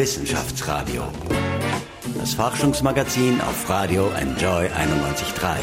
[0.00, 1.02] Wissenschaftsradio.
[2.18, 5.58] Das Forschungsmagazin auf Radio Enjoy 91.3.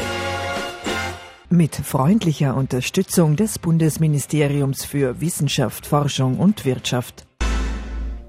[1.50, 7.26] Mit freundlicher Unterstützung des Bundesministeriums für Wissenschaft, Forschung und Wirtschaft.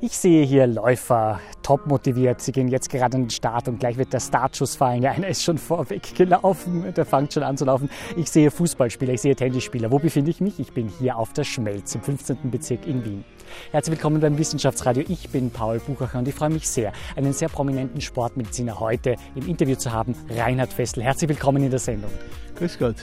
[0.02, 2.42] Ich sehe hier Läufer, top motiviert.
[2.42, 5.04] Sie gehen jetzt gerade an den Start und gleich wird der Startschuss fallen.
[5.04, 7.88] Ja, einer ist schon vorweg gelaufen, der fängt schon an zu laufen.
[8.18, 9.92] Ich sehe Fußballspieler, ich sehe Tennisspieler.
[9.92, 10.60] Wo befinde ich mich?
[10.60, 12.50] Ich bin hier auf der Schmelz im 15.
[12.50, 13.24] Bezirk in Wien.
[13.72, 15.04] Herzlich willkommen beim Wissenschaftsradio.
[15.08, 19.48] Ich bin Paul Buchacher und ich freue mich sehr, einen sehr prominenten Sportmediziner heute im
[19.48, 21.04] Interview zu haben, Reinhard Fessel.
[21.04, 22.12] Herzlich willkommen in der Sendung.
[22.56, 22.96] Grüß Gott.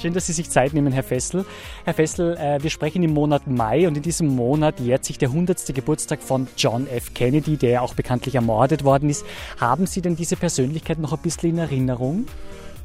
[0.00, 1.44] Schön, dass Sie sich Zeit nehmen, Herr Fessel.
[1.84, 5.28] Herr Fessel, äh, wir sprechen im Monat Mai und in diesem Monat jährt sich der
[5.28, 5.74] 100.
[5.74, 7.12] Geburtstag von John F.
[7.12, 9.26] Kennedy, der ja auch bekanntlich ermordet worden ist.
[9.58, 12.26] Haben Sie denn diese Persönlichkeit noch ein bisschen in Erinnerung?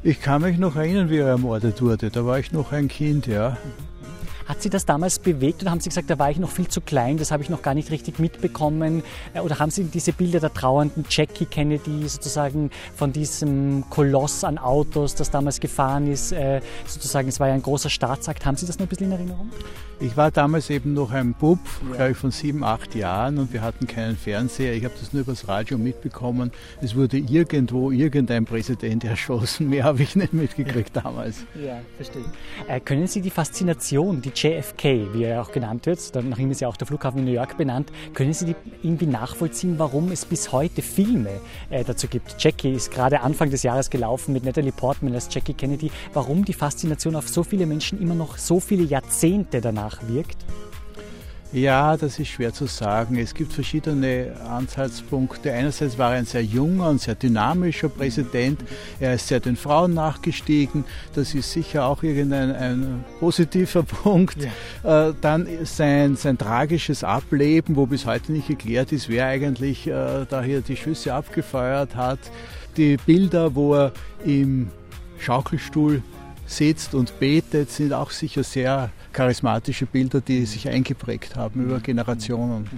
[0.02, 2.10] Ich kann mich noch erinnern, wie er ermordet wurde.
[2.10, 3.56] Da war ich noch ein Kind, ja.
[4.46, 6.80] Hat Sie das damals bewegt oder haben Sie gesagt, da war ich noch viel zu
[6.80, 9.02] klein, das habe ich noch gar nicht richtig mitbekommen?
[9.34, 14.58] Äh, oder haben Sie diese Bilder der trauernden Jackie Kennedy sozusagen von diesem Koloss an
[14.58, 18.66] Autos, das damals gefahren ist, äh, sozusagen, es war ja ein großer Staatsakt, haben Sie
[18.66, 19.50] das noch ein bisschen in Erinnerung?
[19.98, 21.58] Ich war damals eben noch ein Bub,
[21.88, 21.96] ja.
[21.96, 24.74] glaube ich von sieben, acht Jahren und wir hatten keinen Fernseher.
[24.74, 26.52] Ich habe das nur übers Radio mitbekommen.
[26.82, 29.70] Es wurde irgendwo irgendein Präsident erschossen.
[29.70, 31.46] Mehr habe ich nicht mitgekriegt damals.
[31.54, 32.24] Ja, verstehe.
[32.68, 36.60] Äh, können Sie die Faszination, die JFK, wie er auch genannt wird, nach ihm ist
[36.60, 40.26] ja auch der Flughafen in New York benannt, können Sie die irgendwie nachvollziehen, warum es
[40.26, 42.36] bis heute Filme äh, dazu gibt?
[42.38, 45.90] Jackie ist gerade Anfang des Jahres gelaufen mit Natalie Portman als Jackie Kennedy.
[46.12, 50.44] Warum die Faszination auf so viele Menschen immer noch so viele Jahrzehnte danach nachwirkt?
[51.52, 53.16] Ja, das ist schwer zu sagen.
[53.18, 55.52] Es gibt verschiedene Ansatzpunkte.
[55.52, 58.60] Einerseits war er ein sehr junger und sehr dynamischer Präsident.
[58.98, 60.84] Er ist sehr den Frauen nachgestiegen.
[61.14, 64.38] Das ist sicher auch irgendein ein positiver Punkt.
[64.82, 65.10] Ja.
[65.10, 70.26] Äh, dann sein, sein tragisches Ableben, wo bis heute nicht geklärt ist, wer eigentlich äh,
[70.28, 72.18] da hier die Schüsse abgefeuert hat.
[72.76, 73.92] Die Bilder, wo er
[74.24, 74.68] im
[75.18, 76.02] Schaukelstuhl
[76.46, 82.68] sitzt und betet, sind auch sicher sehr charismatische Bilder, die sich eingeprägt haben über Generationen.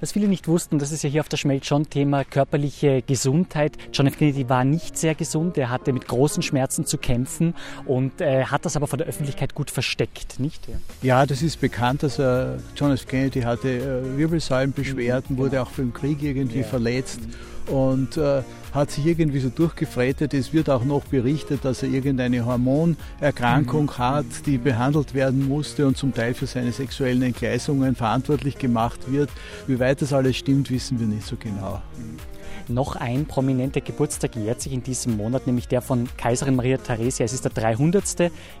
[0.00, 3.76] Was viele nicht wussten, das ist ja hier auf der Schmelz schon Thema körperliche Gesundheit.
[3.92, 4.18] John F.
[4.18, 7.54] Kennedy war nicht sehr gesund, er hatte mit großen Schmerzen zu kämpfen
[7.86, 10.68] und äh, hat das aber vor der Öffentlichkeit gut versteckt, nicht?
[11.02, 13.06] Ja, das ist bekannt, dass er, John F.
[13.06, 16.64] Kennedy hatte äh, Wirbelsäulenbeschwerden, mhm, wurde auch vom Krieg irgendwie ja.
[16.64, 17.20] verletzt
[17.68, 18.42] und äh,
[18.72, 20.34] hat sich irgendwie so durchgefrettet.
[20.34, 23.98] Es wird auch noch berichtet, dass er irgendeine Hormonerkrankung mhm.
[23.98, 29.30] hat, die behandelt werden musste und zum Teil für seine sexuellen Entgleisungen verantwortlich gemacht wird.
[29.66, 31.82] Wie weit das alles stimmt, wissen wir nicht so genau.
[31.96, 32.37] Mhm.
[32.68, 37.24] Noch ein prominenter Geburtstag jährt sich in diesem Monat, nämlich der von Kaiserin Maria Theresia.
[37.24, 38.04] Es ist der 300.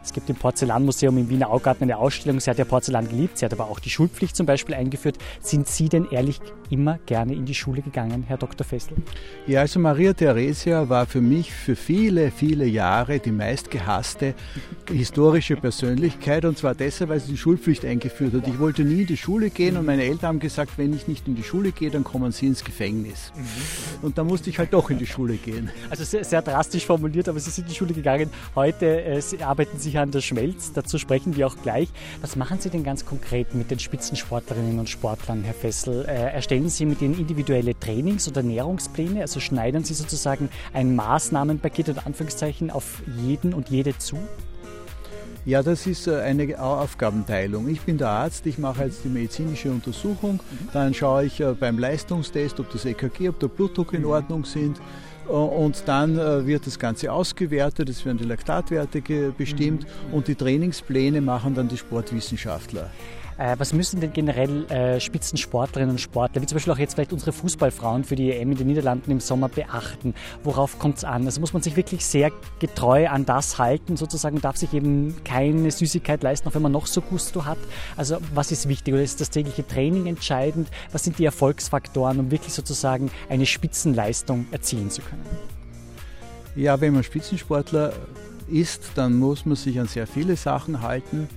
[0.02, 2.40] Es gibt im Porzellanmuseum im Wiener Augarten eine Ausstellung.
[2.40, 5.18] Sie hat ja Porzellan geliebt, sie hat aber auch die Schulpflicht zum Beispiel eingeführt.
[5.42, 8.66] Sind Sie denn ehrlich immer gerne in die Schule gegangen, Herr Dr.
[8.66, 8.96] Fessel?
[9.46, 14.34] Ja, also Maria Theresia war für mich für viele, viele Jahre die meistgehasste
[14.90, 18.48] historische Persönlichkeit und zwar deshalb, weil sie die Schulpflicht eingeführt hat.
[18.48, 21.28] Ich wollte nie in die Schule gehen und meine Eltern haben gesagt, wenn ich nicht
[21.28, 23.32] in die Schule gehe, dann kommen sie ins Gefängnis.
[23.34, 23.97] Mhm.
[24.02, 25.70] Und da musste ich halt doch in die Schule gehen.
[25.90, 28.30] Also sehr, sehr drastisch formuliert, aber Sie sind in die Schule gegangen.
[28.54, 31.88] Heute äh, Sie arbeiten Sie an der Schmelz, dazu sprechen wir auch gleich.
[32.20, 36.04] Was machen Sie denn ganz konkret mit den Spitzensportlerinnen und Sportlern, Herr Fessel?
[36.06, 39.20] Äh, erstellen Sie mit ihnen individuelle Trainings- oder Ernährungspläne?
[39.20, 44.16] Also schneiden Sie sozusagen ein Maßnahmenpaket und Anführungszeichen auf jeden und jede zu?
[45.44, 47.68] Ja, das ist äh, eine Aufgabenteilung.
[47.68, 50.40] Ich bin der Arzt, ich mache jetzt die medizinische Untersuchung,
[50.72, 54.78] dann schaue ich äh, beim Leistungstest, ob das EKG, ob der Blutdruck in Ordnung sind.
[55.26, 56.16] Äh, und dann
[56.46, 60.14] wird das Ganze ausgewertet, es werden die Laktatwerte bestimmt mhm.
[60.14, 62.90] und die Trainingspläne machen dann die Sportwissenschaftler.
[63.38, 67.12] Äh, was müssen denn generell äh, Spitzensportlerinnen und Sportler, wie zum Beispiel auch jetzt vielleicht
[67.12, 70.14] unsere Fußballfrauen für die EM in den Niederlanden im Sommer beachten?
[70.42, 71.24] Worauf kommt es an?
[71.24, 75.70] Also muss man sich wirklich sehr getreu an das halten, sozusagen darf sich eben keine
[75.70, 77.58] Süßigkeit leisten, auch wenn man noch so Gusto hat.
[77.96, 80.68] Also was ist wichtig oder ist das tägliche Training entscheidend?
[80.90, 85.24] Was sind die Erfolgsfaktoren, um wirklich sozusagen eine Spitzenleistung erzielen zu können?
[86.56, 87.92] Ja, wenn man Spitzensportler
[88.48, 91.28] ist, dann muss man sich an sehr viele Sachen halten.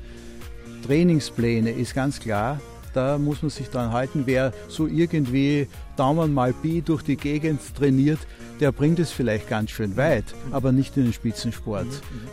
[0.82, 2.60] Trainingspläne ist ganz klar.
[2.94, 4.24] Da muss man sich dran halten.
[4.26, 8.20] Wer so irgendwie Daumen mal Pi durch die Gegend trainiert,
[8.60, 11.88] der bringt es vielleicht ganz schön weit, aber nicht in den Spitzensport.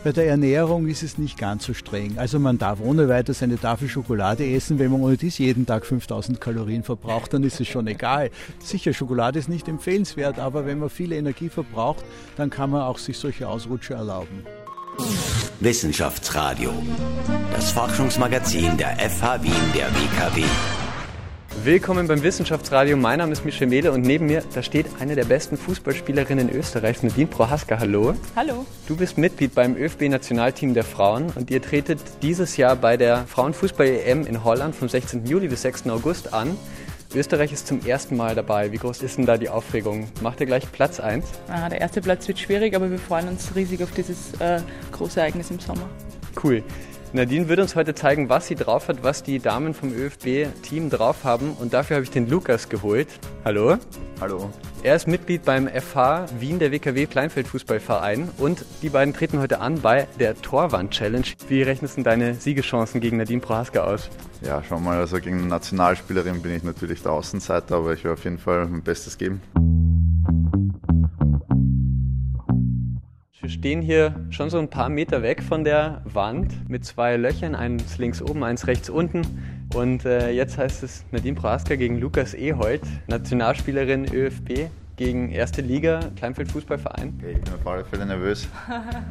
[0.04, 2.18] Bei der Ernährung ist es nicht ganz so streng.
[2.18, 4.78] Also man darf ohne weiteres eine Tafel Schokolade essen.
[4.78, 8.30] Wenn man ohne dies jeden Tag 5000 Kalorien verbraucht, dann ist es schon egal.
[8.58, 12.04] Sicher, Schokolade ist nicht empfehlenswert, aber wenn man viel Energie verbraucht,
[12.36, 14.44] dann kann man auch sich solche Ausrutsche erlauben.
[15.60, 16.72] Wissenschaftsradio.
[17.52, 20.44] Das Forschungsmagazin der FH Wien der WKW.
[21.64, 22.96] Willkommen beim Wissenschaftsradio.
[22.96, 27.02] Mein Name ist Michel Mehle und neben mir, da steht eine der besten Fußballspielerinnen Österreichs,
[27.02, 27.80] Nadine Prohaska.
[27.80, 28.14] Hallo.
[28.36, 28.66] Hallo.
[28.86, 34.26] Du bist Mitglied beim ÖFB-Nationalteam der Frauen und ihr tretet dieses Jahr bei der Frauenfußball-EM
[34.26, 35.26] in Holland vom 16.
[35.26, 35.88] Juli bis 6.
[35.88, 36.56] August an.
[37.14, 38.70] Österreich ist zum ersten Mal dabei.
[38.70, 40.08] Wie groß ist denn da die Aufregung?
[40.20, 41.24] Macht ihr gleich Platz 1?
[41.48, 44.60] Ah, der erste Platz wird schwierig, aber wir freuen uns riesig auf dieses äh,
[44.92, 45.88] große Ereignis im Sommer.
[46.42, 46.62] Cool.
[47.14, 51.24] Nadine wird uns heute zeigen, was sie drauf hat, was die Damen vom ÖFB-Team drauf
[51.24, 51.52] haben.
[51.58, 53.08] Und dafür habe ich den Lukas geholt.
[53.46, 53.78] Hallo.
[54.20, 54.50] Hallo.
[54.82, 59.80] Er ist Mitglied beim FH Wien der WKW Kleinfeldfußballverein und die beiden treten heute an
[59.80, 61.26] bei der Torwand-Challenge.
[61.48, 64.10] Wie rechnest du deine Siegeschancen gegen Nadine Prohaska aus?
[64.42, 68.18] Ja, schau mal, also gegen eine Nationalspielerin bin ich natürlich der Außenseiter, aber ich werde
[68.18, 69.40] auf jeden Fall mein Bestes geben.
[73.48, 77.54] Wir stehen hier schon so ein paar Meter weg von der Wand mit zwei Löchern,
[77.54, 79.22] eins links oben, eins rechts unten.
[79.74, 86.00] Und äh, jetzt heißt es Nadine Prohaska gegen Lukas Ehold, Nationalspielerin ÖFB gegen erste Liga,
[86.16, 87.14] Kleinfeld Fußballverein.
[87.18, 88.46] Okay, ich bin auf alle Fälle nervös,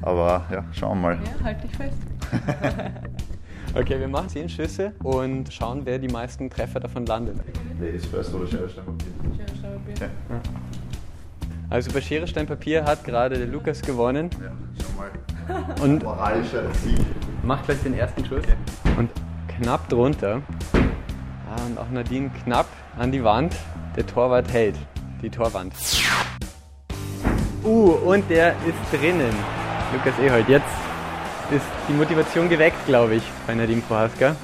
[0.03, 1.15] aber ja, schauen wir mal.
[1.15, 1.97] Ja, halt dich fest.
[3.73, 7.37] okay, wir machen zehn Schüsse und schauen, wer die meisten Treffer davon landet.
[7.81, 9.35] Ladies first oder Schere, Stein, Papier?
[9.35, 10.09] Schere, Stein, Papier.
[11.69, 14.29] Also bei Schere, Stein, Papier hat gerade der Lukas gewonnen.
[14.41, 15.73] Ja, schau mal.
[15.81, 16.97] Und Moralischer Sieg.
[17.43, 18.43] macht gleich den ersten Schuss.
[18.97, 19.11] Und
[19.59, 20.41] knapp drunter.
[20.73, 22.67] Ah, und auch Nadine knapp
[22.97, 23.53] an die Wand.
[23.97, 24.75] Der Torwart hält.
[25.21, 25.73] Die Torwand.
[27.63, 29.33] Uh, und der ist drinnen.
[29.93, 30.67] Lukas Ehold, jetzt
[31.51, 34.35] ist die Motivation geweckt, glaube ich, bei Nadine Prohaska.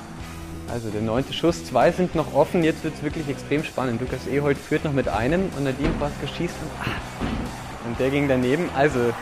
[0.69, 4.01] Also der neunte Schuss, zwei sind noch offen, jetzt wird es wirklich extrem spannend.
[4.01, 8.27] Lukas Ehold führt noch mit einem und Nadine Prohaska schießt und, ah, und der ging
[8.27, 8.69] daneben.
[8.75, 9.13] Also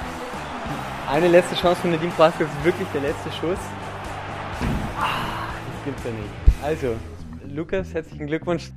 [1.10, 3.60] eine letzte Chance von Nadine das ist wirklich der letzte Schuss.
[5.00, 6.64] Ah, das gibt's ja nicht.
[6.64, 6.96] Also,
[7.54, 8.72] Lukas, herzlichen Glückwunsch.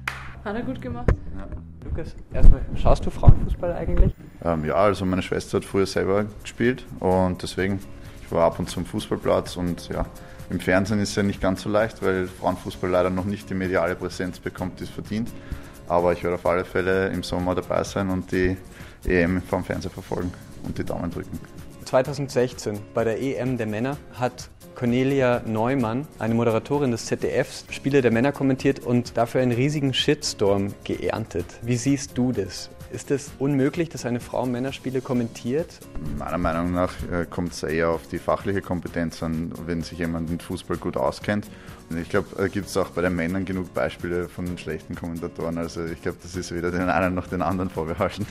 [0.44, 1.10] Hat er gut gemacht.
[1.84, 4.12] Lukas, erstmal, schaust du Frauenfußball eigentlich?
[4.42, 7.78] Ähm, ja, also meine Schwester hat früher selber gespielt und deswegen,
[8.24, 10.06] ich war ab und zu am Fußballplatz und ja,
[10.50, 13.54] im Fernsehen ist es ja nicht ganz so leicht, weil Frauenfußball leider noch nicht die
[13.54, 15.30] mediale Präsenz bekommt, die es verdient.
[15.88, 18.56] Aber ich werde auf alle Fälle im Sommer dabei sein und die
[19.06, 20.32] EM vom Fernseher verfolgen
[20.64, 21.38] und die Daumen drücken.
[21.84, 28.10] 2016 bei der EM der Männer hat Cornelia Neumann, eine Moderatorin des ZDFs, Spiele der
[28.10, 31.46] Männer kommentiert und dafür einen riesigen Shitstorm geerntet.
[31.62, 32.70] Wie siehst du das?
[32.94, 35.80] Ist es unmöglich, dass eine Frau Männerspiele kommentiert?
[36.16, 40.30] Meiner Meinung nach äh, kommt es eher auf die fachliche Kompetenz an, wenn sich jemand
[40.30, 41.48] mit Fußball gut auskennt.
[41.90, 45.58] Und ich glaube, da gibt es auch bei den Männern genug Beispiele von schlechten Kommentatoren.
[45.58, 48.26] Also ich glaube, das ist weder den einen noch den anderen vorbehalten.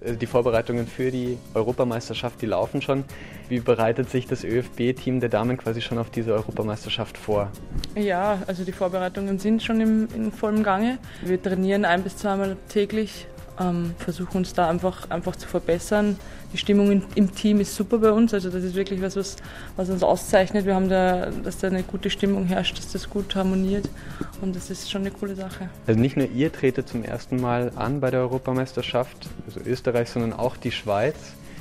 [0.00, 3.04] Äh, Die Vorbereitungen für die Europameisterschaft, die laufen schon.
[3.48, 7.52] Wie bereitet sich das ÖFB-Team der Damen quasi schon auf diese Europameisterschaft vor?
[7.94, 10.98] Ja, also die Vorbereitungen sind schon im, in vollem Gange.
[11.22, 13.28] Wir trainieren ein bis zweimal täglich,
[13.60, 16.16] ähm, versuchen uns da einfach, einfach zu verbessern.
[16.52, 19.36] Die Stimmung in, im Team ist super bei uns, also das ist wirklich was, was,
[19.76, 20.66] was uns auszeichnet.
[20.66, 23.88] Wir haben da, dass da eine gute Stimmung herrscht, dass das gut harmoniert
[24.40, 25.68] und das ist schon eine coole Sache.
[25.86, 30.32] Also nicht nur ihr tretet zum ersten Mal an bei der Europameisterschaft, also Österreich, sondern
[30.32, 31.16] auch die Schweiz.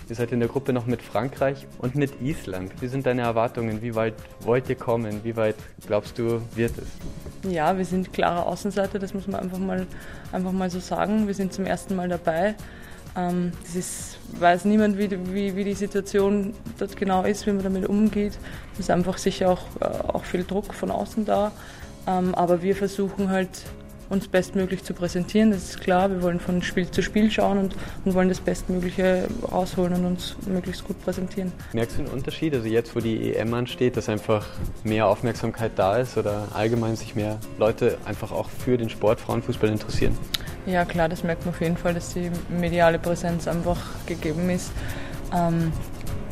[0.09, 2.71] Ihr seid in der Gruppe noch mit Frankreich und mit Island.
[2.81, 3.83] Wie sind deine Erwartungen?
[3.83, 5.23] Wie weit wollt ihr kommen?
[5.23, 7.51] Wie weit glaubst du, wird es?
[7.51, 9.85] Ja, wir sind klare Außenseiter, das muss man einfach mal,
[10.31, 11.27] einfach mal so sagen.
[11.27, 12.55] Wir sind zum ersten Mal dabei.
[13.15, 17.51] Ähm, das ist, weiß niemand, wie, die- wie, wie die Situation dort genau ist, wie
[17.51, 18.37] man damit umgeht.
[18.73, 21.51] Es ist einfach sicher auch, äh, auch viel Druck von außen da.
[22.07, 23.49] Ähm, aber wir versuchen halt,
[24.09, 26.09] uns bestmöglich zu präsentieren, das ist klar.
[26.09, 27.75] Wir wollen von Spiel zu Spiel schauen und,
[28.05, 31.51] und wollen das Bestmögliche rausholen und uns möglichst gut präsentieren.
[31.73, 32.53] Merkst du einen Unterschied?
[32.55, 34.47] Also jetzt, wo die EM ansteht, dass einfach
[34.83, 39.69] mehr Aufmerksamkeit da ist oder allgemein sich mehr Leute einfach auch für den Sport Frauenfußball
[39.69, 40.17] interessieren?
[40.65, 44.71] Ja, klar, das merkt man auf jeden Fall, dass die mediale Präsenz einfach gegeben ist.
[45.33, 45.71] Ähm,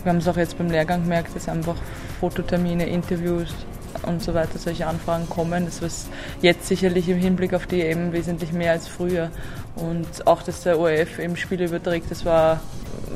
[0.04, 1.76] wir haben es auch jetzt beim Lehrgang gemerkt, dass einfach
[2.20, 3.54] Fototermine, Interviews
[4.04, 5.66] und so weiter, solche Anfragen kommen.
[5.66, 6.08] Das was
[6.42, 9.32] jetzt sicherlich im Hinblick auf die EM wesentlich mehr als früher.
[9.76, 12.60] Und auch, dass der ORF eben Spiele überträgt, das war,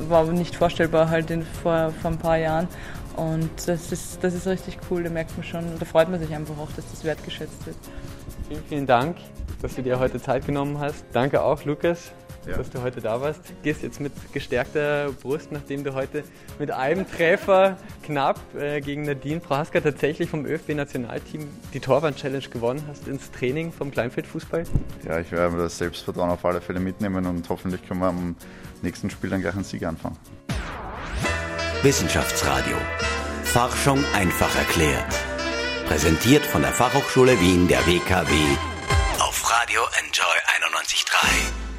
[0.08, 2.68] war nicht vorstellbar halt in, vor, vor ein paar Jahren.
[3.16, 6.34] Und das ist, das ist richtig cool, da merkt man schon, da freut man sich
[6.34, 7.76] einfach auch, dass das wertgeschätzt wird.
[8.48, 9.16] Vielen, vielen Dank,
[9.60, 11.04] dass du dir heute Zeit genommen hast.
[11.12, 12.12] Danke auch, Lukas,
[12.46, 12.56] Ja.
[12.56, 13.40] dass du heute da warst.
[13.62, 16.24] Gehst jetzt mit gestärkter Brust, nachdem du heute
[16.58, 23.08] mit einem Treffer knapp äh, gegen Nadine Prohaska tatsächlich vom ÖFB-Nationalteam die Torwand-Challenge gewonnen hast,
[23.08, 24.64] ins Training vom Kleinfeldfußball.
[25.06, 28.36] Ja, ich werde das Selbstvertrauen auf alle Fälle mitnehmen und hoffentlich können wir am
[28.82, 30.16] nächsten Spiel dann gleich einen Sieg anfangen.
[31.82, 32.76] Wissenschaftsradio.
[33.44, 35.14] Forschung einfach erklärt.
[35.86, 38.32] Präsentiert von der Fachhochschule Wien der WKW
[39.18, 41.71] auf Radio Radio Enjoy 91.3.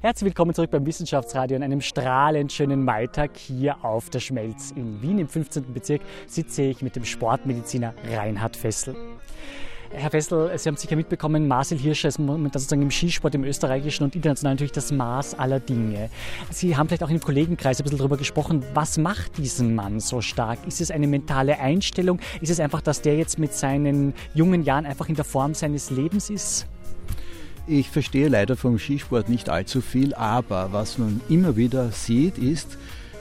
[0.00, 5.02] Herzlich willkommen zurück beim Wissenschaftsradio an einem strahlend schönen Maitag hier auf der Schmelz in
[5.02, 5.72] Wien im 15.
[5.74, 8.94] Bezirk sitze ich mit dem Sportmediziner Reinhard Fessel.
[9.90, 14.04] Herr Fessel, Sie haben sicher mitbekommen, Marcel Hirscher ist momentan sozusagen im Skisport, im österreichischen
[14.04, 16.10] und international natürlich das Maß aller Dinge.
[16.50, 20.20] Sie haben vielleicht auch im Kollegenkreis ein bisschen darüber gesprochen, was macht diesen Mann so
[20.20, 20.64] stark?
[20.68, 22.20] Ist es eine mentale Einstellung?
[22.40, 25.90] Ist es einfach, dass der jetzt mit seinen jungen Jahren einfach in der Form seines
[25.90, 26.68] Lebens ist?
[27.70, 32.78] Ich verstehe leider vom Skisport nicht allzu viel, aber was man immer wieder sieht, ist,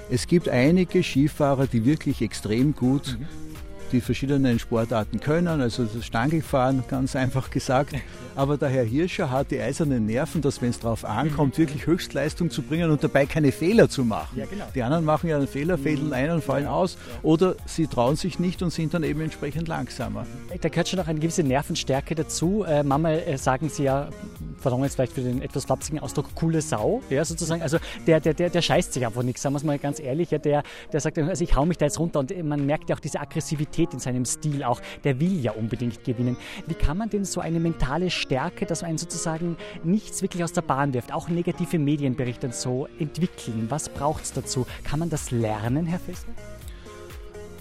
[0.09, 3.46] es gibt einige Skifahrer, die wirklich extrem gut mhm
[3.91, 7.95] die verschiedenen Sportarten können, also das Stangelfahren ganz einfach gesagt.
[8.35, 11.63] Aber der Herr Hirscher hat die eisernen Nerven, dass wenn es darauf ankommt, mhm.
[11.63, 14.37] wirklich Höchstleistung zu bringen und dabei keine Fehler zu machen.
[14.37, 14.65] Ja, genau.
[14.75, 18.37] Die anderen machen ja einen Fehler, fädeln ein und fallen aus oder sie trauen sich
[18.37, 20.27] nicht und sind dann eben entsprechend langsamer.
[20.61, 22.63] Da gehört schon auch eine gewisse Nervenstärke dazu.
[22.67, 24.09] Äh, Mama äh, sagen Sie ja,
[24.57, 27.61] verlangen jetzt vielleicht für den etwas flapsigen Ausdruck, coole Sau, ja, sozusagen.
[27.61, 30.31] Also der, der, der, der scheißt sich einfach nichts, sagen wir es mal ganz ehrlich.
[30.31, 32.95] Ja, der, der sagt, also ich hau mich da jetzt runter und man merkt ja
[32.95, 34.81] auch diese Aggressivität in seinem Stil auch.
[35.03, 36.37] Der will ja unbedingt gewinnen.
[36.65, 40.61] Wie kann man denn so eine mentale Stärke, dass einen sozusagen nichts wirklich aus der
[40.61, 43.67] Bahn wirft, auch negative Medienberichte und so entwickeln?
[43.69, 44.65] Was braucht es dazu?
[44.83, 46.33] Kann man das lernen, Herr Fessel?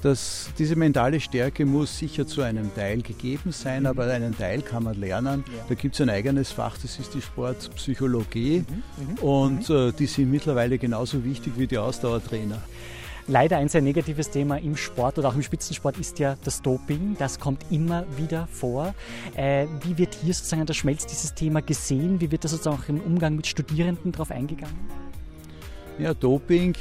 [0.06, 3.86] Das, diese mentale Stärke muss sicher zu einem Teil gegeben sein, mhm.
[3.86, 5.42] aber einen Teil kann man lernen.
[5.48, 5.64] Ja.
[5.68, 8.64] Da gibt es ein eigenes Fach, das ist die Sportpsychologie.
[8.68, 9.14] Mhm.
[9.14, 9.18] Mhm.
[9.18, 9.74] Und mhm.
[9.74, 12.62] äh, die sind mittlerweile genauso wichtig wie die Ausdauertrainer.
[13.26, 17.16] Leider ein sehr negatives Thema im Sport oder auch im Spitzensport ist ja das Doping.
[17.18, 18.94] Das kommt immer wieder vor.
[19.34, 22.20] Äh, wie wird hier sozusagen an der Schmelz dieses Thema gesehen?
[22.20, 24.78] Wie wird das sozusagen auch im Umgang mit Studierenden darauf eingegangen?
[25.98, 26.76] Ja, Doping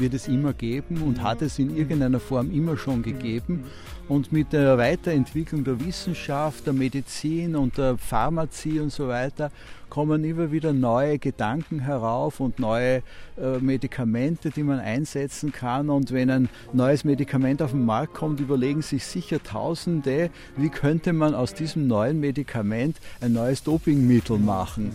[0.00, 3.64] wird es immer geben und hat es in irgendeiner Form immer schon gegeben.
[4.08, 9.52] Und mit der Weiterentwicklung der Wissenschaft, der Medizin und der Pharmazie und so weiter
[9.88, 13.02] kommen immer wieder neue Gedanken herauf und neue
[13.36, 15.90] äh, Medikamente, die man einsetzen kann.
[15.90, 21.12] Und wenn ein neues Medikament auf den Markt kommt, überlegen sich sicher Tausende, wie könnte
[21.12, 24.90] man aus diesem neuen Medikament ein neues Dopingmittel machen.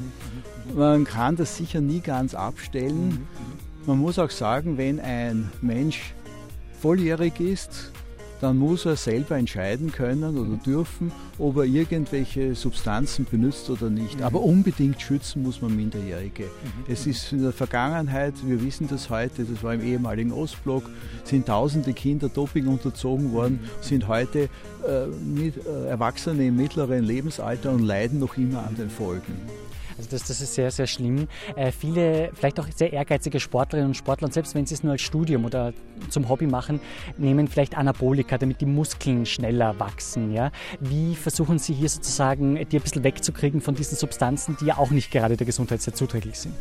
[0.75, 3.27] Man kann das sicher nie ganz abstellen.
[3.86, 6.13] Man muss auch sagen, wenn ein Mensch
[6.82, 7.92] volljährig ist,
[8.42, 14.22] dann muss er selber entscheiden können oder dürfen, ob er irgendwelche Substanzen benutzt oder nicht.
[14.22, 16.44] Aber unbedingt schützen muss man Minderjährige.
[16.44, 16.92] Mhm.
[16.92, 20.84] Es ist in der Vergangenheit, wir wissen das heute, das war im ehemaligen Ostblock,
[21.24, 24.50] sind tausende Kinder Doping unterzogen worden, sind heute
[24.88, 29.64] äh, mit, äh, Erwachsene im mittleren Lebensalter und leiden noch immer an den Folgen.
[29.97, 31.27] Also das, das ist sehr, sehr schlimm.
[31.55, 34.93] Äh, viele, vielleicht auch sehr ehrgeizige Sportlerinnen und Sportler, und selbst wenn sie es nur
[34.93, 35.73] als Studium oder
[36.09, 36.79] zum Hobby machen,
[37.17, 40.33] nehmen vielleicht Anabolika, damit die Muskeln schneller wachsen.
[40.33, 40.51] Ja?
[40.79, 44.91] Wie versuchen Sie hier sozusagen, die ein bisschen wegzukriegen von diesen Substanzen, die ja auch
[44.91, 46.55] nicht gerade der Gesundheit sehr zuträglich sind?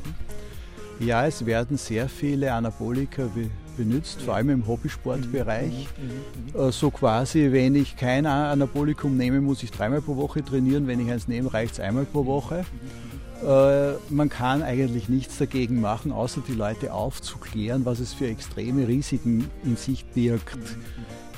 [1.01, 3.29] Ja, es werden sehr viele Anabolika
[3.77, 5.89] benutzt, vor allem im Hobbysportbereich.
[5.99, 6.69] Mhm, mhm, mhm.
[6.69, 10.87] Äh, so quasi, wenn ich kein Anabolikum nehme, muss ich dreimal pro Woche trainieren.
[10.87, 12.65] Wenn ich eins nehme, reicht es einmal pro Woche.
[13.43, 18.87] Äh, man kann eigentlich nichts dagegen machen, außer die Leute aufzuklären, was es für extreme
[18.89, 20.59] Risiken in sich birgt.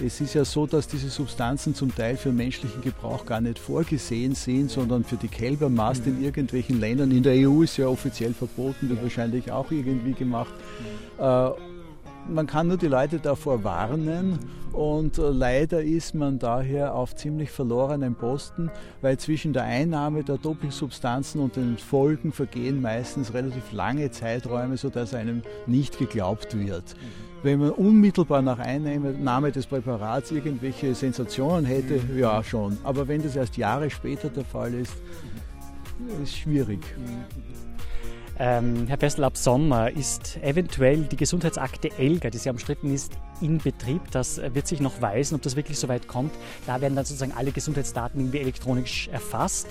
[0.04, 4.34] Es ist ja so, dass diese Substanzen zum Teil für menschlichen Gebrauch gar nicht vorgesehen
[4.34, 7.10] sind, sondern für die Kälbermast in irgendwelchen Ländern.
[7.10, 10.52] In der EU ist ja offiziell verboten, wird wahrscheinlich auch irgendwie gemacht.
[11.18, 11.50] Äh,
[12.28, 14.38] man kann nur die Leute davor warnen
[14.73, 20.38] und äh, leider ist man daher auf ziemlich verlorenen Posten, weil zwischen der Einnahme der
[20.38, 26.95] Dopingsubstanzen und den Folgen vergehen meistens relativ lange Zeiträume, sodass einem nicht geglaubt wird.
[27.42, 32.76] Wenn man unmittelbar nach Einnahme des Präparats irgendwelche Sensationen hätte, ja schon.
[32.83, 34.95] Aber wenn das erst Jahre später der Fall ist,
[36.23, 36.80] ist schwierig.
[38.38, 43.59] Ähm, Herr Fessel, ab Sommer ist eventuell die Gesundheitsakte ELGA, die sehr umstritten ist, in
[43.59, 44.02] Betrieb.
[44.11, 46.33] Das wird sich noch weisen, ob das wirklich so weit kommt.
[46.66, 49.69] Da werden dann sozusagen alle Gesundheitsdaten irgendwie elektronisch erfasst.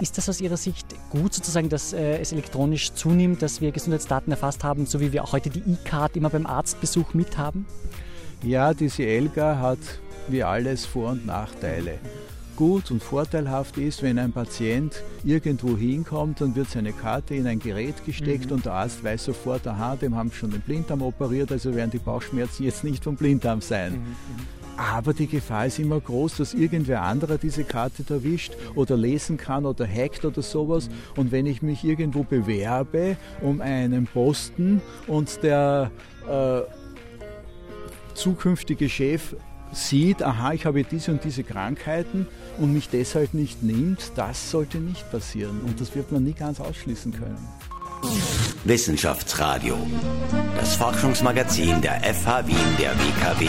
[0.00, 4.32] Ist das aus Ihrer Sicht gut sozusagen, dass äh, es elektronisch zunimmt, dass wir Gesundheitsdaten
[4.32, 7.66] erfasst haben, so wie wir auch heute die E-Card immer beim Arztbesuch mithaben?
[8.42, 9.78] Ja, diese ELGA hat
[10.26, 11.98] wie alles Vor- und Nachteile
[12.58, 17.60] gut und vorteilhaft ist, wenn ein Patient irgendwo hinkommt, dann wird seine Karte in ein
[17.60, 18.56] Gerät gesteckt mhm.
[18.56, 22.00] und der Arzt weiß sofort, aha, dem haben schon den Blinddarm operiert, also werden die
[22.00, 23.92] Bauchschmerzen jetzt nicht vom Blinddarm sein.
[23.92, 23.98] Mhm.
[23.98, 24.58] mhm.
[24.76, 29.64] Aber die Gefahr ist immer groß, dass irgendwer anderer diese Karte erwischt oder lesen kann
[29.64, 30.88] oder hackt oder sowas.
[30.88, 30.92] Mhm.
[31.16, 35.92] Und wenn ich mich irgendwo bewerbe um einen Posten und der
[36.28, 36.60] äh,
[38.14, 39.34] zukünftige Chef
[39.72, 42.26] sieht, aha, ich habe diese und diese Krankheiten
[42.58, 45.60] und mich deshalb nicht nimmt, das sollte nicht passieren.
[45.64, 47.38] Und das wird man nie ganz ausschließen können.
[48.64, 49.76] Wissenschaftsradio,
[50.56, 53.48] das Forschungsmagazin der FH Wien der WKW.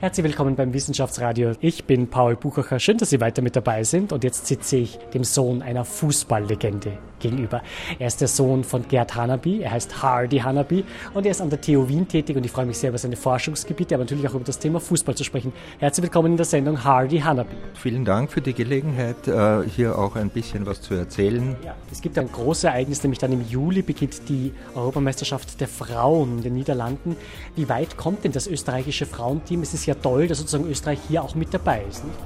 [0.00, 1.52] Herzlich willkommen beim Wissenschaftsradio.
[1.60, 2.80] Ich bin Paul Buchacher.
[2.80, 4.12] Schön, dass Sie weiter mit dabei sind.
[4.12, 7.62] Und jetzt sitze ich dem Sohn einer Fußballlegende gegenüber.
[7.98, 9.62] Er ist der Sohn von Gerd Hanaby.
[9.62, 12.36] Er heißt Hardy Hanaby und er ist an der TU Wien tätig.
[12.36, 15.14] Und ich freue mich sehr über seine Forschungsgebiete, aber natürlich auch über das Thema Fußball
[15.14, 15.52] zu sprechen.
[15.78, 17.54] Herzlich willkommen in der Sendung Hardy Hanaby.
[17.74, 21.56] Vielen Dank für die Gelegenheit, äh, hier auch ein bisschen was zu erzählen.
[21.64, 26.38] Ja, es gibt ein großes Ereignis, nämlich dann im Juli beginnt die Europameisterschaft der Frauen
[26.38, 27.16] in den Niederlanden.
[27.54, 29.62] Wie weit kommt denn das österreichische Frauenteam?
[29.62, 32.04] Es ist ja ja toll, dass sozusagen Österreich hier auch mit dabei ist.
[32.04, 32.18] Nicht?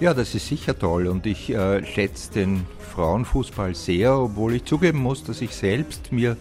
[0.00, 4.98] Ja, das ist sicher toll und ich äh, schätze den Frauenfußball sehr, obwohl ich zugeben
[4.98, 6.38] muss, dass ich selbst mir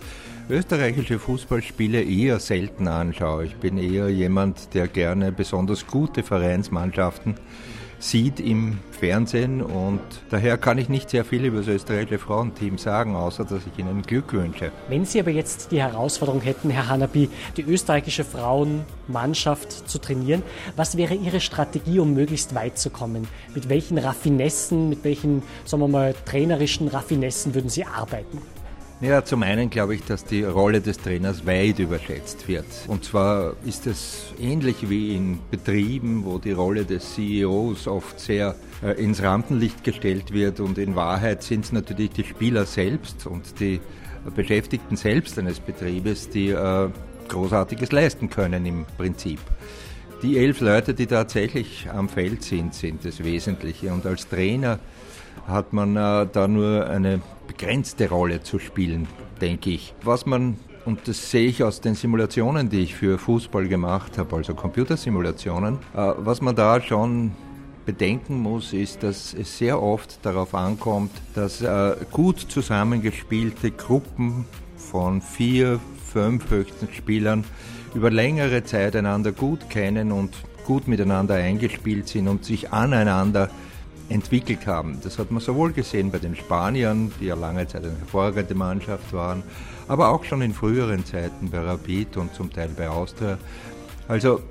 [0.49, 3.43] österreichische Fußballspiele eher selten anschaue.
[3.43, 7.35] Ich bin eher jemand, der gerne besonders gute Vereinsmannschaften
[7.99, 13.15] sieht im Fernsehen und daher kann ich nicht sehr viel über das österreichische Frauenteam sagen,
[13.15, 14.71] außer dass ich Ihnen Glück wünsche.
[14.87, 20.43] Wenn Sie aber jetzt die Herausforderung hätten, Herr Hanabi, die österreichische Frauenmannschaft zu trainieren,
[20.75, 23.27] was wäre Ihre Strategie, um möglichst weit zu kommen?
[23.53, 28.39] Mit welchen Raffinessen, mit welchen, sagen wir mal, trainerischen Raffinessen würden Sie arbeiten?
[29.01, 32.65] Ja, zum einen glaube ich, dass die Rolle des Trainers weit überschätzt wird.
[32.87, 38.55] Und zwar ist es ähnlich wie in Betrieben, wo die Rolle des CEOs oft sehr
[38.83, 43.61] äh, ins Rampenlicht gestellt wird und in Wahrheit sind es natürlich die Spieler selbst und
[43.61, 43.79] die
[44.35, 46.89] Beschäftigten selbst eines Betriebes, die äh,
[47.29, 49.39] Großartiges leisten können im Prinzip.
[50.21, 53.93] Die elf Leute, die tatsächlich am Feld sind, sind das Wesentliche.
[53.93, 54.79] Und als Trainer
[55.47, 59.07] hat man äh, da nur eine begrenzte Rolle zu spielen,
[59.41, 59.93] denke ich.
[60.03, 64.35] Was man, und das sehe ich aus den Simulationen, die ich für Fußball gemacht habe,
[64.35, 67.31] also Computersimulationen, äh, was man da schon
[67.85, 74.45] bedenken muss, ist, dass es sehr oft darauf ankommt, dass äh, gut zusammengespielte Gruppen
[74.77, 75.79] von vier,
[76.11, 77.43] fünf höchsten Spielern
[77.93, 80.35] über längere Zeit einander gut kennen und
[80.65, 83.49] gut miteinander eingespielt sind und sich aneinander
[84.09, 84.99] entwickelt haben.
[85.03, 89.13] Das hat man sowohl gesehen bei den Spaniern, die ja lange Zeit eine hervorragende Mannschaft
[89.13, 89.43] waren,
[89.87, 93.37] aber auch schon in früheren Zeiten bei Rapid und zum Teil bei Austria.
[94.07, 94.41] Also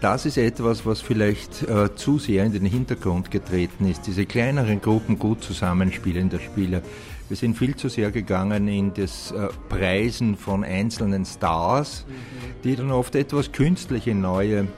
[0.00, 4.06] das ist etwas, was vielleicht äh, zu sehr in den Hintergrund getreten ist.
[4.06, 6.82] Diese kleineren Gruppen gut zusammenspielender Spieler.
[7.28, 12.06] Wir sind viel zu sehr gegangen in das äh, Preisen von einzelnen Stars,
[12.62, 14.68] die dann oft etwas künstlich in neue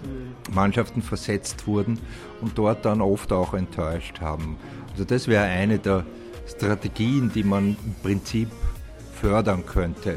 [0.53, 1.99] Mannschaften versetzt wurden
[2.41, 4.57] und dort dann oft auch enttäuscht haben.
[4.93, 6.07] Also das wäre eine der
[6.47, 8.49] Strategien, die man im Prinzip
[9.21, 10.17] fördern könnte.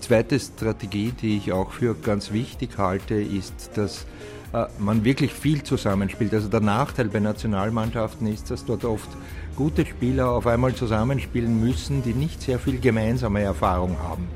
[0.00, 4.04] Zweite Strategie, die ich auch für ganz wichtig halte, ist, dass
[4.52, 6.34] äh, man wirklich viel zusammenspielt.
[6.34, 9.08] Also der Nachteil bei Nationalmannschaften ist, dass dort oft
[9.60, 14.26] gute Spieler auf einmal zusammenspielen müssen, die nicht sehr viel gemeinsame Erfahrung haben.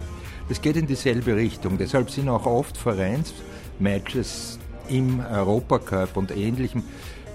[0.50, 1.78] Das geht in dieselbe Richtung.
[1.78, 4.58] Deshalb sind auch oft Vereinsmatches
[4.90, 6.82] im Europacup und ähnlichem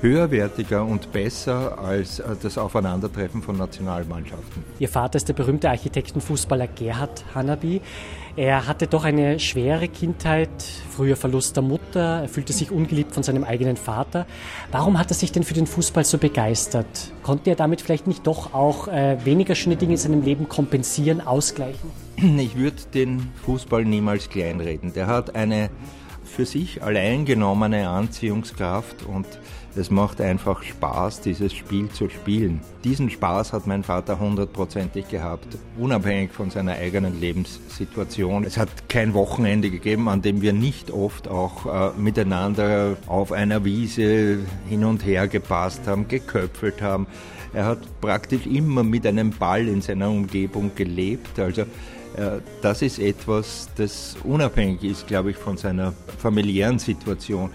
[0.01, 4.63] höherwertiger und besser als äh, das Aufeinandertreffen von Nationalmannschaften.
[4.79, 7.81] Ihr Vater ist der berühmte Architektenfußballer Gerhard Hanabi.
[8.35, 10.49] Er hatte doch eine schwere Kindheit,
[10.89, 14.25] früher Verlust der Mutter, er fühlte sich ungeliebt von seinem eigenen Vater.
[14.71, 16.85] Warum hat er sich denn für den Fußball so begeistert?
[17.23, 21.19] Konnte er damit vielleicht nicht doch auch äh, weniger schöne Dinge in seinem Leben kompensieren,
[21.19, 21.89] ausgleichen?
[22.15, 24.93] Ich würde den Fußball niemals kleinreden.
[24.93, 25.69] Der hat eine
[26.29, 29.25] für sich allein genommene Anziehungskraft und
[29.75, 32.59] es macht einfach Spaß, dieses Spiel zu spielen.
[32.83, 38.43] Diesen Spaß hat mein Vater hundertprozentig gehabt, unabhängig von seiner eigenen Lebenssituation.
[38.43, 43.63] Es hat kein Wochenende gegeben, an dem wir nicht oft auch äh, miteinander auf einer
[43.63, 47.05] Wiese hin und her gepasst haben, geköpfelt haben.
[47.53, 51.39] Er hat praktisch immer mit einem Ball in seiner Umgebung gelebt.
[51.39, 51.65] Also
[52.61, 57.49] das ist etwas, das unabhängig ist, glaube ich, von seiner familiären Situation.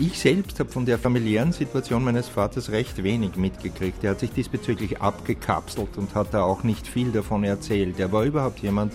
[0.00, 4.02] Ich selbst habe von der familiären Situation meines Vaters recht wenig mitgekriegt.
[4.02, 8.00] Er hat sich diesbezüglich abgekapselt und hat da auch nicht viel davon erzählt.
[8.00, 8.92] Er war überhaupt jemand,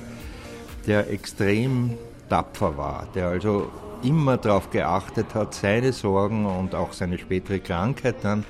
[0.88, 1.98] der extrem
[2.30, 3.70] tapfer war, der also
[4.04, 8.44] immer darauf geachtet hat, seine Sorgen und auch seine spätere Krankheit dann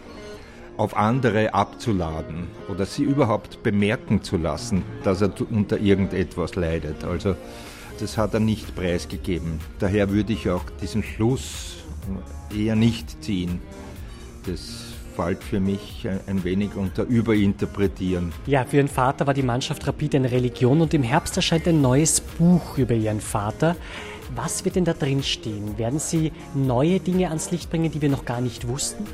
[0.77, 7.03] auf andere abzuladen oder sie überhaupt bemerken zu lassen, dass er unter irgendetwas leidet.
[7.03, 7.35] Also
[7.99, 9.59] das hat er nicht preisgegeben.
[9.79, 11.77] Daher würde ich auch diesen Schluss
[12.55, 13.59] eher nicht ziehen.
[14.45, 18.31] Das fällt für mich ein wenig unter Überinterpretieren.
[18.45, 21.81] Ja, für Ihren Vater war die Mannschaft Rapid eine Religion und im Herbst erscheint ein
[21.81, 23.75] neues Buch über Ihren Vater.
[24.35, 25.77] Was wird denn da drin stehen?
[25.79, 29.05] Werden Sie neue Dinge ans Licht bringen, die wir noch gar nicht wussten?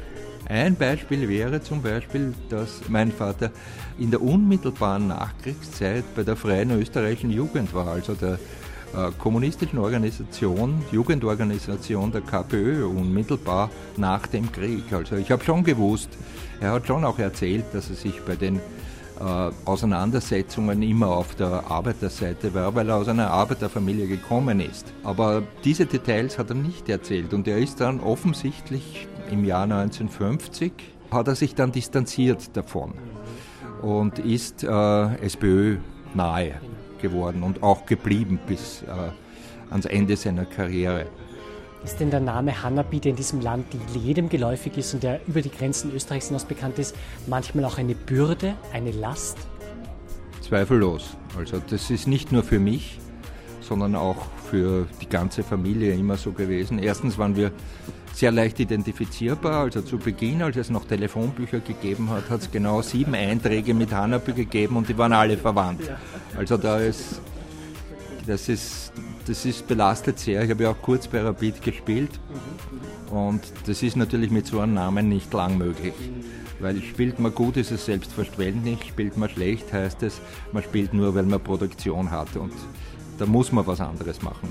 [0.49, 3.51] Ein Beispiel wäre zum Beispiel, dass mein Vater
[3.97, 10.83] in der unmittelbaren Nachkriegszeit bei der Freien Österreichischen Jugend war, also der äh, kommunistischen Organisation,
[10.91, 14.91] Jugendorganisation der KPÖ, unmittelbar nach dem Krieg.
[14.91, 16.09] Also ich habe schon gewusst,
[16.59, 18.59] er hat schon auch erzählt, dass er sich bei den
[19.19, 24.93] Auseinandersetzungen immer auf der Arbeiterseite war, weil er aus einer Arbeiterfamilie gekommen ist.
[25.03, 30.71] Aber diese Details hat er nicht erzählt und er ist dann offensichtlich im Jahr 1950
[31.11, 32.93] hat er sich dann distanziert davon
[33.81, 35.77] und ist äh, SPÖ
[36.13, 36.55] nahe
[37.01, 39.11] geworden und auch geblieben bis äh,
[39.69, 41.07] ans Ende seiner Karriere.
[41.83, 45.41] Ist denn der Name Hanabi, der in diesem Land jedem geläufig ist und der über
[45.41, 46.95] die Grenzen Österreichs hinaus bekannt ist,
[47.27, 49.37] manchmal auch eine Bürde, eine Last?
[50.41, 51.17] Zweifellos.
[51.37, 52.99] Also das ist nicht nur für mich,
[53.59, 56.79] sondern auch für die ganze Familie immer so gewesen.
[56.79, 57.51] Erstens waren wir
[58.13, 59.63] sehr leicht identifizierbar.
[59.63, 63.91] Also zu Beginn, als es noch Telefonbücher gegeben hat, hat es genau sieben Einträge mit
[63.91, 65.81] Hanabi gegeben und die waren alle verwandt.
[66.37, 67.19] Also da ist,
[68.25, 68.93] das ist
[69.27, 70.43] das ist belastet sehr.
[70.43, 72.19] Ich habe ja auch kurz bei Rapid gespielt
[73.11, 75.93] und das ist natürlich mit so einem Namen nicht lang möglich.
[76.59, 81.13] Weil spielt man gut, ist es selbstverständlich, spielt man schlecht, heißt es, man spielt nur,
[81.15, 82.53] weil man Produktion hat und
[83.17, 84.49] da muss man was anderes machen.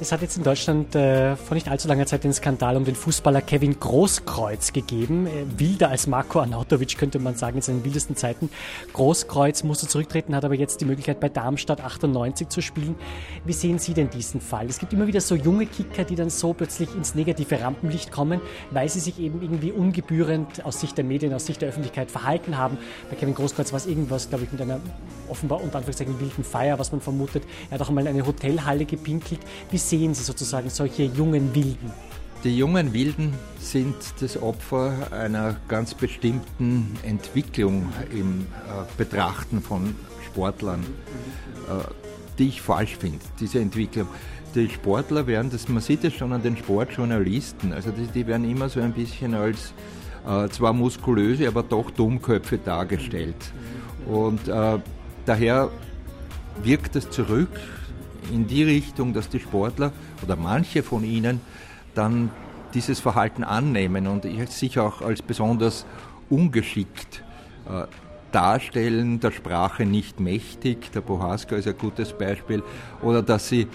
[0.00, 2.96] Es hat jetzt in Deutschland äh, vor nicht allzu langer Zeit den Skandal um den
[2.96, 5.28] Fußballer Kevin Großkreuz gegeben.
[5.28, 8.50] Äh, wilder als Marco Arnautovic könnte man sagen in seinen wildesten Zeiten.
[8.92, 12.96] Großkreuz musste zurücktreten, hat aber jetzt die Möglichkeit bei Darmstadt 98 zu spielen.
[13.44, 14.66] Wie sehen Sie denn diesen Fall?
[14.66, 18.40] Es gibt immer wieder so junge Kicker, die dann so plötzlich ins negative Rampenlicht kommen,
[18.72, 22.58] weil sie sich eben irgendwie ungebührend aus Sicht der Medien, aus Sicht der Öffentlichkeit verhalten
[22.58, 22.78] haben.
[23.10, 24.80] Bei Kevin Großkreuz war es irgendwas, glaube ich, mit einer
[25.28, 27.44] offenbar unter Anführungszeichen wilden Feier, was man vermutet.
[27.70, 29.40] Er hat auch einmal eine Hotelhalle gepinkelt.
[29.70, 31.92] Wie sehen Sie sozusagen solche jungen Wilden?
[32.44, 39.94] Die jungen Wilden sind das Opfer einer ganz bestimmten Entwicklung im äh, Betrachten von
[40.26, 40.84] Sportlern,
[41.68, 41.84] äh,
[42.38, 44.08] die ich falsch finde, diese Entwicklung.
[44.54, 48.48] Die Sportler werden, das, man sieht es schon an den Sportjournalisten, also die, die werden
[48.48, 49.72] immer so ein bisschen als
[50.28, 53.36] äh, zwar muskulöse, aber doch Dummköpfe dargestellt.
[54.06, 54.78] Und äh,
[55.24, 55.70] daher
[56.62, 57.48] wirkt es zurück
[58.32, 61.40] in die Richtung, dass die Sportler oder manche von ihnen
[61.94, 62.30] dann
[62.74, 65.86] dieses Verhalten annehmen und sich auch als besonders
[66.28, 67.22] ungeschickt
[67.68, 67.86] äh,
[68.32, 72.62] darstellen, der Sprache nicht mächtig, der Bohaska ist ein gutes Beispiel,
[73.00, 73.68] oder dass sie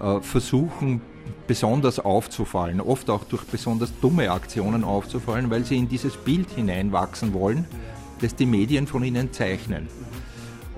[0.00, 1.00] äh, versuchen,
[1.46, 7.32] besonders aufzufallen, oft auch durch besonders dumme Aktionen aufzufallen, weil sie in dieses Bild hineinwachsen
[7.32, 7.66] wollen,
[8.20, 9.86] das die Medien von ihnen zeichnen.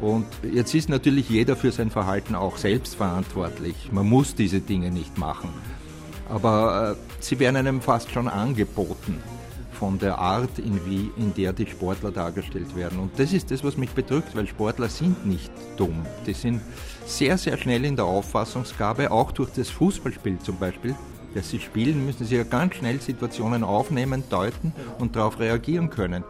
[0.02, 3.90] Und jetzt ist natürlich jeder für sein Verhalten auch selbst verantwortlich.
[3.92, 5.48] Man muss diese Dinge nicht machen.
[6.28, 9.22] Aber äh, sie werden einem fast schon angeboten
[9.72, 12.98] von der Art, in, wie, in der die Sportler dargestellt werden.
[12.98, 16.04] Und das ist das, was mich bedrückt, weil Sportler sind nicht dumm.
[16.26, 16.60] Die sind
[17.06, 20.96] sehr, sehr schnell in der Auffassungsgabe, auch durch das Fußballspiel zum Beispiel.
[21.34, 26.24] Das sie spielen, müssen sie ja ganz schnell Situationen aufnehmen, deuten und darauf reagieren können.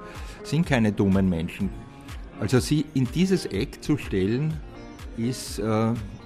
[0.45, 1.71] Sind keine dummen Menschen.
[2.43, 4.53] Also sie in dieses Eck zu stellen,
[5.17, 5.63] ist äh,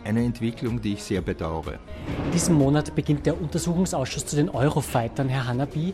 [0.03, 1.79] eine Entwicklung, die ich sehr bedauere.
[2.33, 5.93] Diesen Monat beginnt der Untersuchungsausschuss zu den Eurofightern, Herr Hanabi.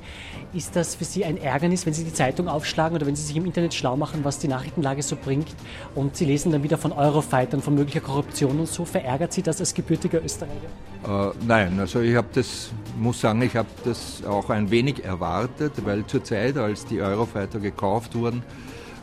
[0.52, 3.36] Ist das für Sie ein Ärgernis, wenn Sie die Zeitung aufschlagen oder wenn Sie sich
[3.36, 5.48] im Internet schlau machen, was die Nachrichtenlage so bringt
[5.96, 8.84] und Sie lesen dann wieder von Eurofightern, von möglicher Korruption und so?
[8.84, 10.68] Verärgert Sie das als gebürtiger Österreicher?
[11.04, 15.72] Äh, nein, also ich habe das, muss sagen, ich habe das auch ein wenig erwartet,
[15.84, 18.44] weil zur Zeit, als die Eurofighter gekauft wurden,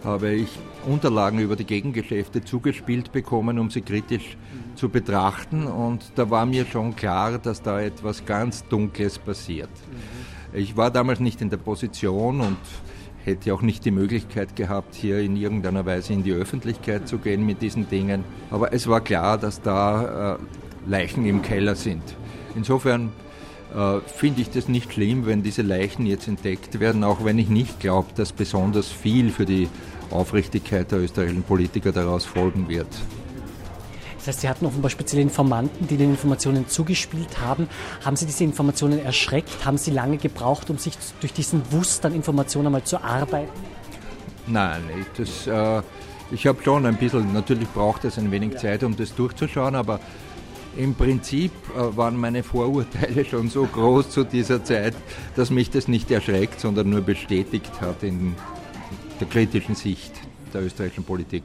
[0.04, 0.50] habe ich
[0.88, 4.38] Unterlagen über die Gegengeschäfte zugespielt bekommen, um sie kritisch
[4.76, 5.68] zu betrachten.
[5.68, 9.70] Und da war mir schon klar, dass da etwas ganz Dunkles passiert.
[10.54, 12.58] Ich war damals nicht in der Position und
[13.24, 17.46] hätte auch nicht die Möglichkeit gehabt, hier in irgendeiner Weise in die Öffentlichkeit zu gehen
[17.46, 18.24] mit diesen Dingen.
[18.50, 20.38] Aber es war klar, dass da äh,
[20.88, 22.04] Leichen im Keller sind.
[22.56, 23.12] Insofern
[23.76, 27.50] äh, finde ich das nicht schlimm, wenn diese Leichen jetzt entdeckt werden, auch wenn ich
[27.50, 29.70] nicht glaube, dass besonders viel für die
[30.12, 32.88] Aufrichtigkeit der österreichischen Politiker daraus folgen wird.
[34.18, 37.70] Das heißt, Sie hatten offenbar spezielle Informanten, die den Informationen zugespielt haben.
[38.04, 39.66] Haben Sie diese Informationen erschreckt?
[39.66, 43.52] Haben Sie lange gebraucht, um sich durch diesen Wust an Informationen einmal zu arbeiten?
[44.48, 44.82] Nein,
[45.16, 45.82] das, äh,
[46.32, 50.00] ich habe schon ein bisschen, natürlich braucht es ein wenig Zeit, um das durchzuschauen, aber
[50.78, 54.96] im Prinzip äh, waren meine Vorurteile schon so groß zu dieser Zeit,
[55.36, 58.36] dass mich das nicht erschreckt, sondern nur bestätigt hat in
[59.20, 60.14] der kritischen Sicht
[60.54, 61.44] der österreichischen Politik.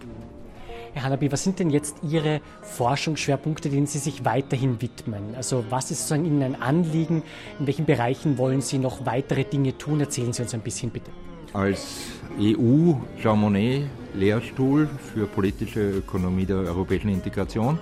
[0.94, 5.34] Herr Hanabi, was sind denn jetzt Ihre Forschungsschwerpunkte, denen Sie sich weiterhin widmen?
[5.34, 7.24] Also was ist sozusagen Ihnen ein Anliegen?
[7.58, 9.98] In welchen Bereichen wollen Sie noch weitere Dinge tun?
[9.98, 11.10] Erzählen Sie uns ein bisschen bitte.
[11.52, 11.96] Als
[12.38, 17.78] EU Jean Monnet Lehrstuhl für politische Ökonomie der europäischen Integration.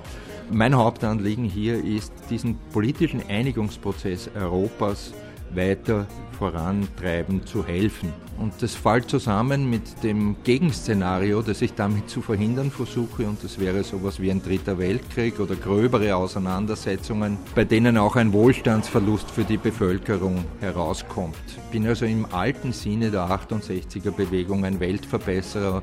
[0.54, 5.14] Mein Hauptanliegen hier ist, diesen politischen Einigungsprozess Europas
[5.54, 6.06] weiter
[6.38, 8.12] vorantreiben zu helfen.
[8.38, 13.26] Und das fällt zusammen mit dem Gegenszenario, das ich damit zu verhindern versuche.
[13.26, 18.34] Und das wäre sowas wie ein dritter Weltkrieg oder gröbere Auseinandersetzungen, bei denen auch ein
[18.34, 21.36] Wohlstandsverlust für die Bevölkerung herauskommt.
[21.46, 25.82] Ich bin also im alten Sinne der 68er Bewegung ein Weltverbesserer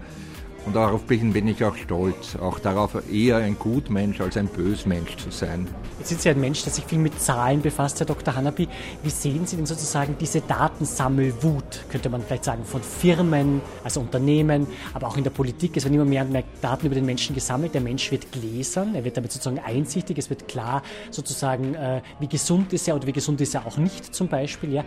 [0.66, 5.32] und darauf bin ich auch stolz, auch darauf eher ein Gutmensch als ein Bösmensch zu
[5.32, 5.68] sein.
[5.98, 8.36] Jetzt sind Sie ein Mensch, der sich viel mit Zahlen befasst, Herr Dr.
[8.36, 8.68] Hanapi.
[9.04, 14.68] Wie sehen Sie denn sozusagen diese Datensammelwut, könnte man vielleicht sagen, von Firmen, also Unternehmen,
[14.94, 15.76] aber auch in der Politik?
[15.78, 17.74] Es werden immer mehr und mehr Daten über den Menschen gesammelt.
[17.74, 22.28] Der Mensch wird gläsern, er wird damit sozusagen einsichtig, es wird klar sozusagen, äh, wie
[22.28, 24.74] gesund ist er oder wie gesund ist er auch nicht zum Beispiel.
[24.74, 24.84] Ja.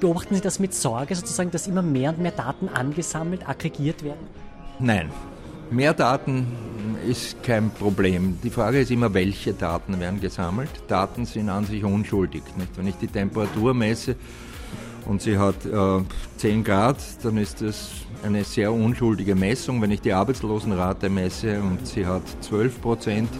[0.00, 4.49] Beobachten Sie das mit Sorge sozusagen, dass immer mehr und mehr Daten angesammelt, aggregiert werden?
[4.82, 5.10] Nein.
[5.70, 6.46] Mehr Daten
[7.06, 8.38] ist kein Problem.
[8.42, 10.70] Die Frage ist immer, welche Daten werden gesammelt.
[10.88, 12.42] Daten sind an sich unschuldig.
[12.56, 12.76] Nicht?
[12.78, 14.16] Wenn ich die Temperatur messe
[15.04, 16.02] und sie hat äh,
[16.38, 17.90] 10 Grad, dann ist das
[18.24, 19.82] eine sehr unschuldige Messung.
[19.82, 23.30] Wenn ich die Arbeitslosenrate messe und sie hat 12 Prozent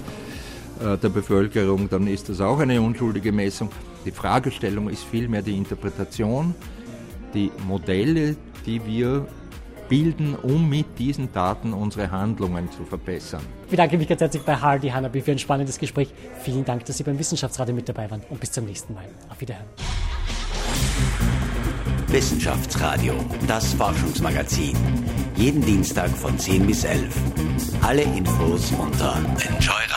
[0.78, 3.70] äh, der Bevölkerung, dann ist das auch eine unschuldige Messung.
[4.04, 6.54] Die Fragestellung ist vielmehr die Interpretation,
[7.32, 9.26] die Modelle, die wir
[9.90, 13.42] bilden, um mit diesen Daten unsere Handlungen zu verbessern.
[13.64, 16.08] Ich bedanke mich ganz herzlich bei Hardy Hanabi für ein spannendes Gespräch.
[16.42, 19.04] Vielen Dank, dass Sie beim Wissenschaftsradio mit dabei waren und bis zum nächsten Mal.
[19.28, 19.66] Auf Wiederhören.
[22.06, 23.14] Wissenschaftsradio,
[23.46, 24.76] das Forschungsmagazin.
[25.36, 27.14] Jeden Dienstag von 10 bis 11.
[27.82, 29.89] Alle Infos unter Enjoy